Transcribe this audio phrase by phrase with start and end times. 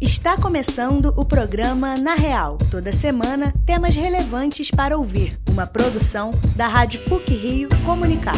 [0.00, 2.56] Está começando o programa Na Real.
[2.70, 5.36] Toda semana, temas relevantes para ouvir.
[5.50, 8.36] Uma produção da Rádio PUC Rio Comunicar.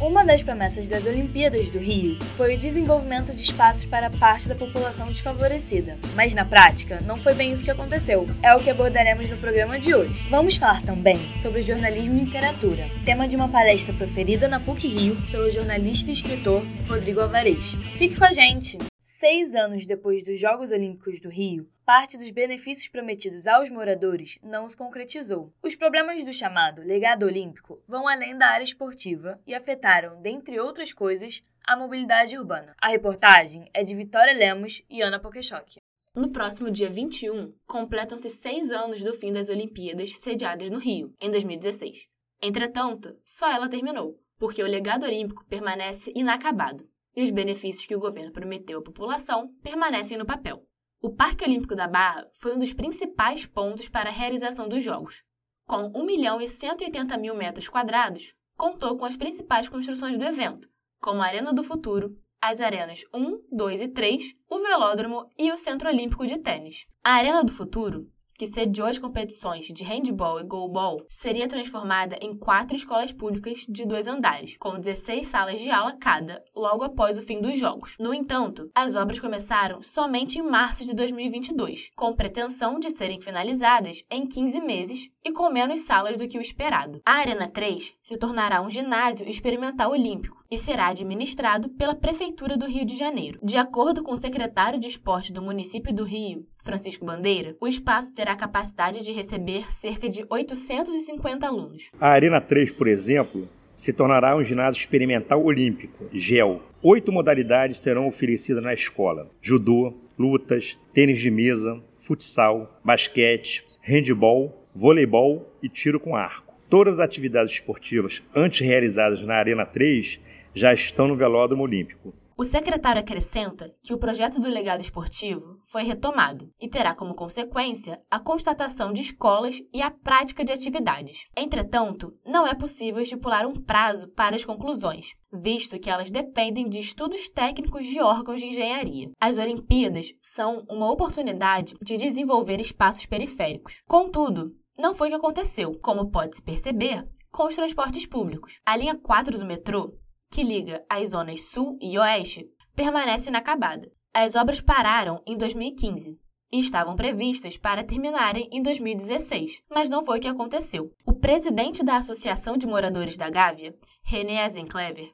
[0.00, 4.56] Uma das promessas das Olimpíadas do Rio foi o desenvolvimento de espaços para parte da
[4.56, 5.96] população desfavorecida.
[6.16, 8.26] Mas na prática, não foi bem isso que aconteceu.
[8.42, 10.26] É o que abordaremos no programa de hoje.
[10.28, 15.16] Vamos falar também sobre jornalismo e literatura, tema de uma palestra proferida na PUC Rio
[15.30, 17.76] pelo jornalista e escritor Rodrigo Alvarez.
[17.96, 18.78] Fique com a gente!
[19.22, 24.68] Seis anos depois dos Jogos Olímpicos do Rio, parte dos benefícios prometidos aos moradores não
[24.68, 25.54] se concretizou.
[25.62, 30.92] Os problemas do chamado legado olímpico vão além da área esportiva e afetaram, dentre outras
[30.92, 32.74] coisas, a mobilidade urbana.
[32.82, 35.76] A reportagem é de Vitória Lemos e Ana Pokeshock.
[36.16, 41.30] No próximo dia 21, completam-se seis anos do fim das Olimpíadas sediadas no Rio, em
[41.30, 42.08] 2016.
[42.42, 48.00] Entretanto, só ela terminou, porque o legado olímpico permanece inacabado e os benefícios que o
[48.00, 50.66] governo prometeu à população permanecem no papel.
[51.00, 55.22] O Parque Olímpico da Barra foi um dos principais pontos para a realização dos Jogos.
[55.66, 60.68] Com 1 milhão e 180 mil metros quadrados, contou com as principais construções do evento,
[61.00, 65.56] como a Arena do Futuro, as arenas 1, 2 e 3, o Velódromo e o
[65.56, 66.86] Centro Olímpico de Tênis.
[67.02, 68.08] A Arena do Futuro
[68.42, 73.86] que sediou as competições de handball e goalball, seria transformada em quatro escolas públicas de
[73.86, 77.94] dois andares, com 16 salas de aula cada, logo após o fim dos Jogos.
[78.00, 84.02] No entanto, as obras começaram somente em março de 2022, com pretensão de serem finalizadas
[84.10, 87.00] em 15 meses e com menos salas do que o esperado.
[87.04, 92.66] A Arena 3 se tornará um ginásio experimental olímpico, e será administrado pela Prefeitura do
[92.66, 93.38] Rio de Janeiro.
[93.42, 98.12] De acordo com o secretário de Esporte do município do Rio, Francisco Bandeira, o espaço
[98.12, 101.90] terá capacidade de receber cerca de 850 alunos.
[101.98, 106.60] A Arena 3, por exemplo, se tornará um ginásio experimental olímpico, GEL.
[106.82, 115.50] Oito modalidades serão oferecidas na escola: judô, lutas, tênis de mesa, futsal, basquete, handball, voleibol
[115.62, 116.54] e tiro com arco.
[116.68, 120.20] Todas as atividades esportivas antes realizadas na Arena 3
[120.54, 122.14] já estão no velódromo olímpico.
[122.42, 128.00] O secretário acrescenta que o projeto do legado esportivo foi retomado e terá como consequência
[128.10, 131.28] a constatação de escolas e a prática de atividades.
[131.36, 136.80] Entretanto, não é possível estipular um prazo para as conclusões, visto que elas dependem de
[136.80, 139.10] estudos técnicos de órgãos de engenharia.
[139.20, 143.82] As Olimpíadas são uma oportunidade de desenvolver espaços periféricos.
[143.86, 148.60] Contudo, não foi o que aconteceu, como pode-se perceber, com os transportes públicos.
[148.64, 149.98] A linha 4 do metrô
[150.32, 153.92] que liga as zonas sul e oeste, permanece inacabada.
[154.14, 156.18] As obras pararam em 2015
[156.50, 160.90] e estavam previstas para terminarem em 2016, mas não foi o que aconteceu.
[161.06, 165.12] O presidente da Associação de Moradores da Gávea, René Azenclever,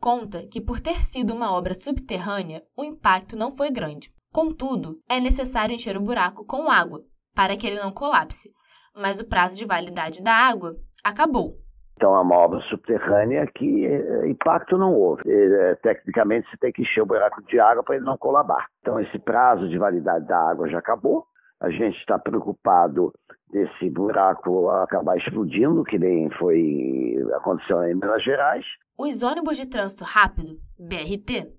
[0.00, 4.12] conta que por ter sido uma obra subterrânea, o impacto não foi grande.
[4.32, 8.48] Contudo, é necessário encher o buraco com água para que ele não colapse,
[8.94, 11.62] mas o prazo de validade da água acabou
[12.02, 15.22] então, é uma obra subterrânea que eh, impacto não houve.
[15.24, 18.66] Eh, tecnicamente, você tem que encher o buraco de água para ele não colabar.
[18.80, 21.24] Então, esse prazo de validade da água já acabou.
[21.60, 23.12] A gente está preocupado
[23.52, 28.64] desse buraco acabar explodindo, que nem foi aconteceu em Minas Gerais.
[28.98, 31.52] Os ônibus de trânsito rápido, BRT,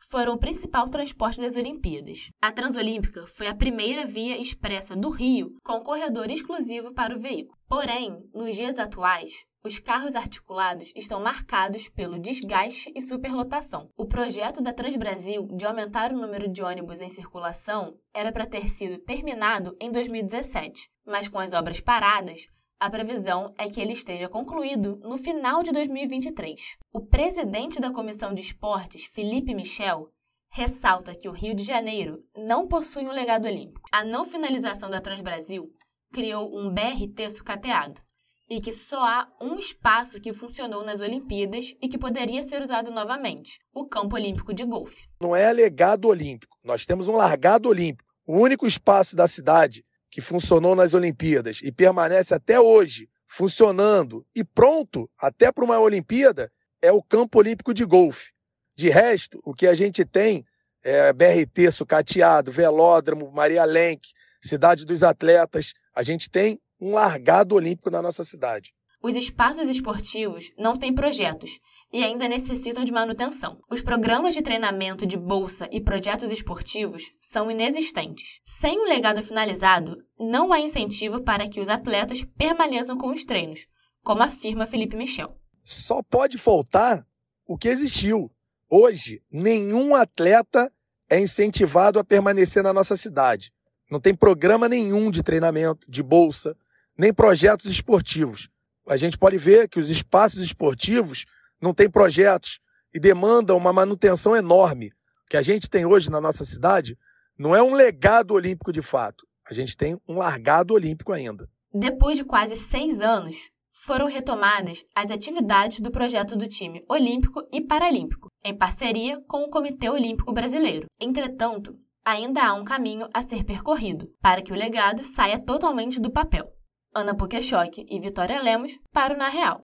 [0.00, 2.30] foram o principal transporte das Olimpíadas.
[2.40, 7.58] A Transolímpica foi a primeira via expressa do Rio com corredor exclusivo para o veículo.
[7.68, 13.90] Porém, nos dias atuais, os carros articulados estão marcados pelo desgaste e superlotação.
[13.96, 18.68] O projeto da Transbrasil de aumentar o número de ônibus em circulação era para ter
[18.68, 22.48] sido terminado em 2017, mas com as obras paradas,
[22.80, 26.76] a previsão é que ele esteja concluído no final de 2023.
[26.92, 30.08] O presidente da Comissão de Esportes, Felipe Michel,
[30.50, 33.88] ressalta que o Rio de Janeiro não possui um legado olímpico.
[33.92, 35.68] A não finalização da Transbrasil
[36.12, 38.00] criou um BRT sucateado
[38.48, 42.90] e que só há um espaço que funcionou nas Olimpíadas e que poderia ser usado
[42.90, 45.04] novamente: o Campo Olímpico de Golfe.
[45.20, 48.08] Não é legado olímpico, nós temos um largado olímpico.
[48.26, 54.42] O único espaço da cidade que funcionou nas Olimpíadas e permanece até hoje funcionando e
[54.42, 56.50] pronto até para uma Olimpíada
[56.80, 58.32] é o Campo Olímpico de Golfe.
[58.74, 60.44] De resto, o que a gente tem
[60.82, 64.08] é BRT sucateado, velódromo, Maria Lenk,
[64.40, 65.72] Cidade dos Atletas.
[65.94, 68.72] A gente tem um largado olímpico na nossa cidade.
[69.02, 71.58] Os espaços esportivos não têm projetos
[71.92, 73.58] e ainda necessitam de manutenção.
[73.70, 78.40] Os programas de treinamento de bolsa e projetos esportivos são inexistentes.
[78.46, 83.24] Sem o um legado finalizado, não há incentivo para que os atletas permaneçam com os
[83.24, 83.66] treinos,
[84.02, 85.36] como afirma Felipe Michel.
[85.64, 87.06] Só pode faltar
[87.46, 88.30] o que existiu.
[88.70, 90.70] Hoje, nenhum atleta
[91.08, 93.50] é incentivado a permanecer na nossa cidade.
[93.90, 96.54] Não tem programa nenhum de treinamento, de bolsa,
[96.96, 98.50] nem projetos esportivos.
[98.86, 101.24] A gente pode ver que os espaços esportivos
[101.60, 102.60] não têm projetos
[102.92, 104.88] e demandam uma manutenção enorme.
[105.26, 106.96] O que a gente tem hoje na nossa cidade
[107.38, 109.26] não é um legado olímpico de fato.
[109.48, 111.48] A gente tem um largado olímpico ainda.
[111.72, 113.36] Depois de quase seis anos,
[113.70, 119.50] foram retomadas as atividades do projeto do time olímpico e paralímpico, em parceria com o
[119.50, 120.86] Comitê Olímpico Brasileiro.
[121.00, 126.10] Entretanto, ainda há um caminho a ser percorrido para que o legado saia totalmente do
[126.10, 126.50] papel.
[126.94, 129.60] Ana Puquechoque e Vitória Lemos para o Na Real.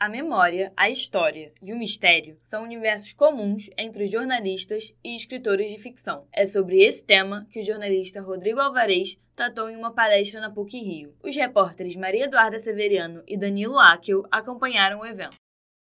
[0.00, 5.78] A memória, a história e o mistério são universos comuns entre jornalistas e escritores de
[5.78, 6.24] ficção.
[6.32, 10.78] É sobre esse tema que o jornalista Rodrigo Alvarez tratou em uma palestra na PUC
[10.78, 11.14] Rio.
[11.20, 15.34] Os repórteres Maria Eduarda Severiano e Danilo Akel acompanharam o evento.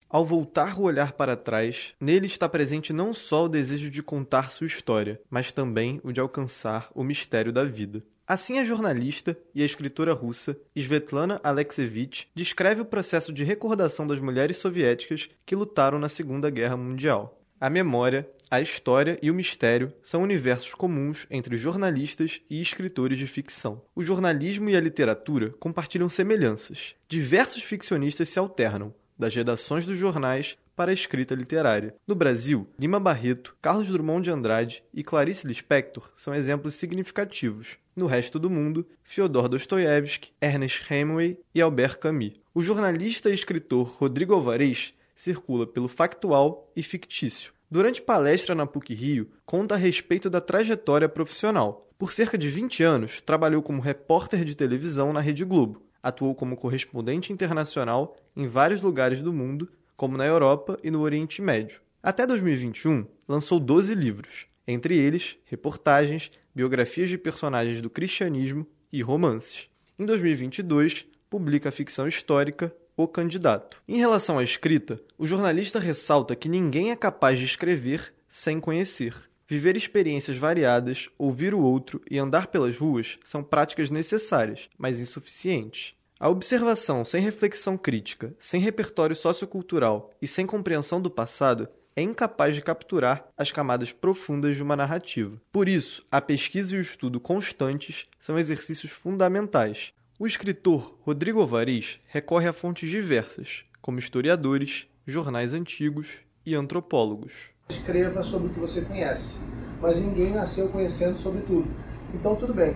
[0.09, 4.50] Ao voltar o olhar para trás, nele está presente não só o desejo de contar
[4.50, 8.03] sua história, mas também o de alcançar o mistério da vida.
[8.31, 14.21] Assim, a jornalista e a escritora russa Svetlana Alexievich descreve o processo de recordação das
[14.21, 17.37] mulheres soviéticas que lutaram na Segunda Guerra Mundial.
[17.59, 23.27] A memória, a história e o mistério são universos comuns entre jornalistas e escritores de
[23.27, 23.81] ficção.
[23.93, 26.95] O jornalismo e a literatura compartilham semelhanças.
[27.09, 31.93] Diversos ficcionistas se alternam, das redações dos jornais para a escrita literária.
[32.07, 37.77] No Brasil, Lima Barreto, Carlos Drummond de Andrade e Clarice Lispector são exemplos significativos.
[37.95, 42.33] No resto do mundo, Fyodor Dostoiévski, Ernest Hemingway e Albert Camus.
[42.53, 47.53] O jornalista e escritor Rodrigo Alvarez circula pelo factual e fictício.
[47.69, 51.89] Durante palestra na PUC Rio, conta a respeito da trajetória profissional.
[51.97, 55.81] Por cerca de 20 anos, trabalhou como repórter de televisão na Rede Globo.
[56.01, 61.41] Atuou como correspondente internacional em vários lugares do mundo como na Europa e no Oriente
[61.41, 61.79] Médio.
[62.01, 69.69] Até 2021, lançou 12 livros, entre eles reportagens, biografias de personagens do cristianismo e romances.
[69.97, 73.81] Em 2022, publica a ficção histórica O Candidato.
[73.87, 79.15] Em relação à escrita, o jornalista ressalta que ninguém é capaz de escrever sem conhecer.
[79.47, 85.93] Viver experiências variadas, ouvir o outro e andar pelas ruas são práticas necessárias, mas insuficientes.
[86.17, 92.55] A observação sem reflexão crítica, sem repertório sociocultural e sem compreensão do passado é incapaz
[92.55, 95.39] de capturar as camadas profundas de uma narrativa.
[95.51, 99.93] Por isso, a pesquisa e o estudo constantes são exercícios fundamentais.
[100.19, 107.49] O escritor Rodrigo Alvarez recorre a fontes diversas, como historiadores, jornais antigos e antropólogos.
[107.69, 109.39] Escreva sobre o que você conhece,
[109.81, 111.67] mas ninguém nasceu conhecendo sobre tudo.
[112.13, 112.75] Então, tudo bem,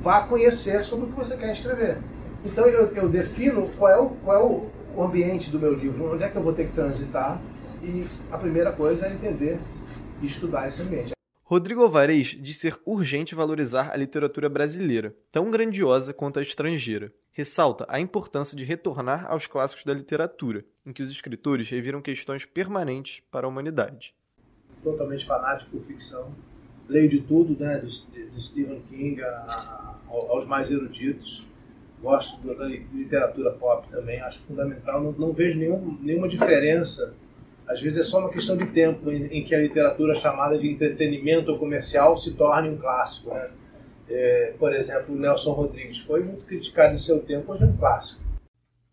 [0.00, 1.98] vá conhecer sobre o que você quer escrever
[2.44, 4.42] então eu, eu defino qual é, o, qual é
[4.96, 7.40] o ambiente do meu livro, onde é que eu vou ter que transitar.
[7.82, 9.58] E a primeira coisa é entender
[10.22, 11.12] e estudar esse ambiente.
[11.42, 17.12] Rodrigo Alvarez diz ser urgente valorizar a literatura brasileira, tão grandiosa quanto a estrangeira.
[17.32, 22.44] Ressalta a importância de retornar aos clássicos da literatura, em que os escritores reviram questões
[22.44, 24.14] permanentes para a humanidade.
[24.82, 26.32] Totalmente fanático por ficção.
[26.88, 31.50] Leio de tudo, né, de, de Stephen King a, a, aos mais eruditos
[32.02, 37.14] gosto da literatura pop também, acho fundamental, não, não vejo nenhum, nenhuma diferença.
[37.72, 40.68] Às vezes é só uma questão de tempo em, em, que a literatura chamada de
[40.68, 43.32] entretenimento ou comercial se torne um clássico.
[43.32, 43.50] Né?
[44.10, 48.22] É, por exemplo, Nelson Rodrigues foi muito criticado em seu tempo, hoje é um clássico.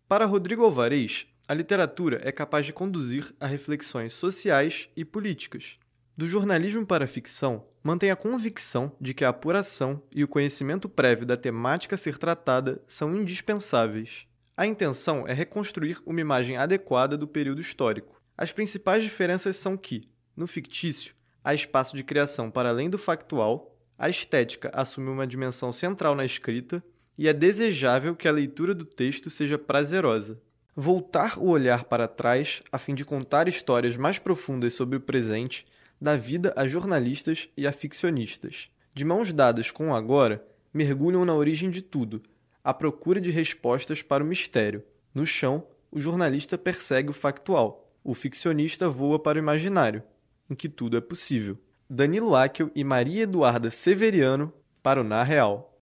[0.08, 5.76] Para Rodrigo Alvarez, a literatura é capaz de conduzir a reflexões sociais e políticas.
[6.16, 10.88] Do jornalismo para a ficção, mantém a convicção de que a apuração e o conhecimento
[10.88, 14.26] prévio da temática a ser tratada são indispensáveis.
[14.56, 18.19] A intenção é reconstruir uma imagem adequada do período histórico.
[18.40, 20.00] As principais diferenças são que,
[20.34, 25.70] no fictício, há espaço de criação para além do factual, a estética assume uma dimensão
[25.74, 26.82] central na escrita
[27.18, 30.40] e é desejável que a leitura do texto seja prazerosa.
[30.74, 35.66] Voltar o olhar para trás a fim de contar histórias mais profundas sobre o presente
[36.00, 38.70] da vida a jornalistas e a ficcionistas.
[38.94, 40.42] De mãos dadas com o agora,
[40.72, 42.22] mergulham na origem de tudo,
[42.64, 44.82] à procura de respostas para o mistério.
[45.14, 50.02] No chão, o jornalista persegue o factual, o ficcionista voa para o imaginário,
[50.48, 51.58] em que tudo é possível.
[51.88, 54.52] Danilo Akel e Maria Eduarda Severiano
[54.82, 55.78] para o Na Real.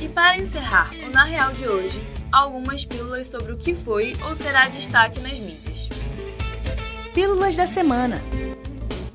[0.00, 2.00] E para encerrar o Na Real de hoje,
[2.32, 5.88] algumas pílulas sobre o que foi ou será destaque nas mídias.
[7.12, 8.22] Pílulas da Semana.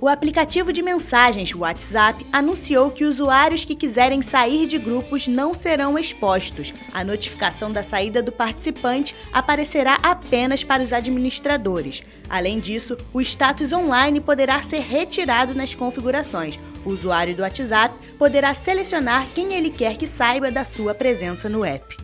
[0.04, 5.98] O aplicativo de mensagens WhatsApp anunciou que usuários que quiserem sair de grupos não serão
[5.98, 6.74] expostos.
[6.94, 12.04] A notificação da saída do participante aparecerá apenas para os administradores.
[12.30, 16.60] Além disso, o status online poderá ser retirado nas configurações.
[16.84, 21.64] O usuário do WhatsApp poderá selecionar quem ele quer que saiba da sua presença no
[21.64, 21.96] app.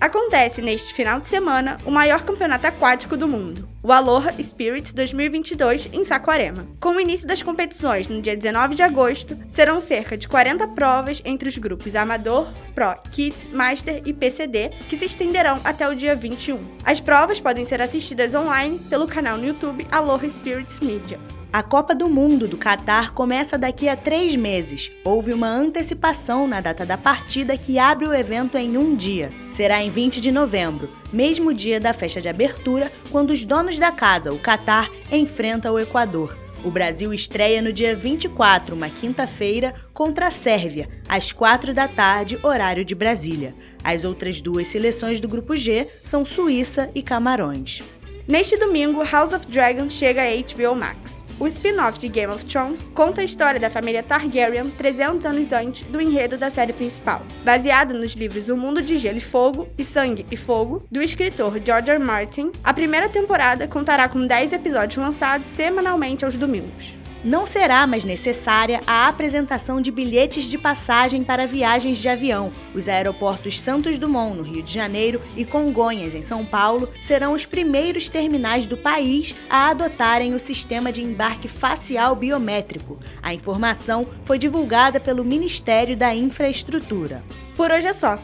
[0.00, 5.88] Acontece neste final de semana o maior campeonato aquático do mundo, o Aloha Spirits 2022
[5.92, 6.68] em Saquarema.
[6.78, 11.20] Com o início das competições no dia 19 de agosto, serão cerca de 40 provas
[11.24, 16.14] entre os grupos Amador, Pro, Kids, Master e PCD, que se estenderão até o dia
[16.14, 16.60] 21.
[16.84, 21.18] As provas podem ser assistidas online pelo canal no YouTube Aloha Spirits Media.
[21.50, 24.92] A Copa do Mundo do Catar começa daqui a três meses.
[25.02, 29.32] Houve uma antecipação na data da partida que abre o evento em um dia.
[29.50, 33.90] Será em 20 de novembro, mesmo dia da festa de abertura, quando os donos da
[33.90, 36.36] casa, o Catar, enfrentam o Equador.
[36.62, 42.38] O Brasil estreia no dia 24, uma quinta-feira, contra a Sérvia, às 4 da tarde,
[42.42, 43.54] horário de Brasília.
[43.82, 47.82] As outras duas seleções do Grupo G são Suíça e Camarões.
[48.26, 51.26] Neste domingo, House of Dragon chega a HBO Max.
[51.40, 55.84] O spin-off de Game of Thrones conta a história da família Targaryen 300 anos antes
[55.84, 59.84] do enredo da série principal, baseado nos livros O Mundo de Gelo e Fogo e
[59.84, 61.98] Sangue e Fogo, do escritor George R.
[62.00, 62.50] Martin.
[62.64, 66.92] A primeira temporada contará com 10 episódios lançados semanalmente aos domingos.
[67.24, 72.52] Não será mais necessária a apresentação de bilhetes de passagem para viagens de avião.
[72.72, 77.44] Os aeroportos Santos Dumont, no Rio de Janeiro, e Congonhas, em São Paulo, serão os
[77.44, 83.00] primeiros terminais do país a adotarem o sistema de embarque facial biométrico.
[83.20, 87.24] A informação foi divulgada pelo Ministério da Infraestrutura.
[87.56, 88.16] Por hoje é só.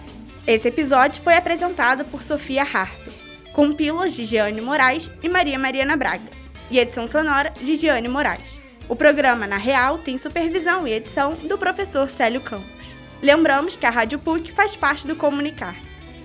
[0.46, 3.12] Esse episódio foi apresentado por Sofia Harper,
[3.52, 6.30] com pílulas de Giane Moraes e Maria Mariana Braga,
[6.70, 8.63] e edição sonora de Giane Moraes.
[8.88, 12.84] O programa, na real, tem supervisão e edição do professor Célio Campos.
[13.22, 15.76] Lembramos que a Rádio PUC faz parte do Comunicar,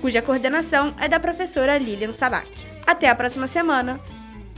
[0.01, 2.49] cuja coordenação é da professora Lilian Sabac.
[2.85, 3.99] Até a próxima semana!